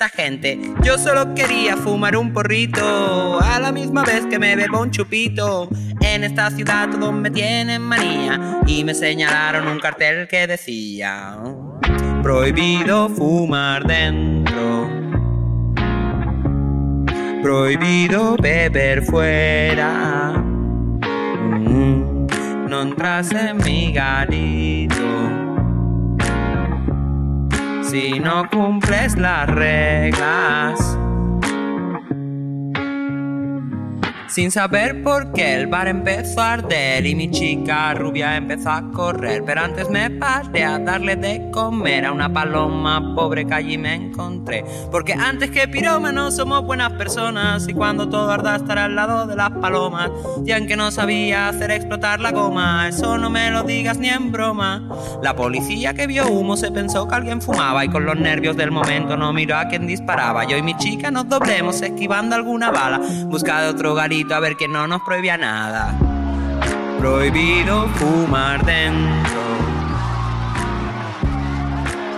[0.01, 0.59] quita gente.
[0.83, 3.39] Yo solo quería fumar un porrito.
[3.43, 5.69] A la misma vez que me bebo un chupito.
[6.01, 8.61] En esta ciudad todos me tienen manía.
[8.67, 11.37] Y me señalaron un cartel que decía:
[12.23, 14.89] Prohibido fumar dentro.
[17.43, 20.33] Prohibido beber fuera.
[21.51, 22.27] Mm,
[22.69, 25.50] no entras en mi garito.
[27.91, 31.10] Si no cumples las reglas.
[34.31, 38.89] Sin saber por qué el bar empezó a arder y mi chica rubia empezó a
[38.93, 39.43] correr.
[39.45, 43.93] Pero antes me paré a darle de comer a una paloma pobre que allí me
[43.93, 44.65] encontré.
[44.93, 49.35] Porque antes que pirómanos somos buenas personas y cuando todo arda estará al lado de
[49.35, 50.13] las palomas.
[50.47, 54.31] Y aunque no sabía hacer explotar la goma, eso no me lo digas ni en
[54.31, 54.89] broma.
[55.25, 58.71] La policía que vio humo se pensó que alguien fumaba y con los nervios del
[58.71, 60.45] momento no miró a quien disparaba.
[60.45, 63.01] Yo y mi chica nos doblemos esquivando alguna bala.
[63.25, 65.95] Busca de otro garito a ver que no nos prohibía nada.
[66.99, 69.41] Prohibido fumar dentro.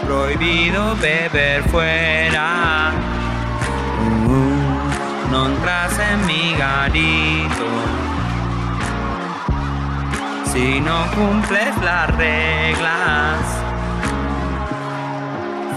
[0.05, 2.91] Prohibido beber fuera.
[4.27, 7.69] Uh, no entras en mi garito.
[10.53, 13.39] Si no cumples las reglas.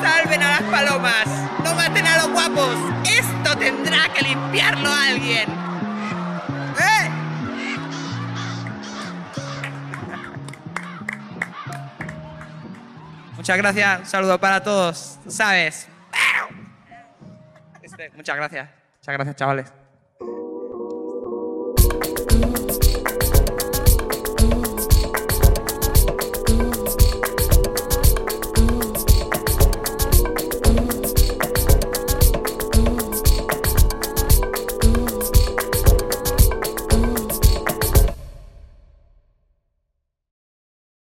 [0.01, 1.27] ¡Salven a las palomas!
[1.63, 2.75] ¡No maten a los guapos!
[3.03, 5.74] ¡Esto tendrá que limpiarlo alguien!
[13.45, 15.87] Muchas gracias, un saludo para todos, ¿sabes?
[17.83, 19.84] Este, muchas gracias, muchas gracias chavales.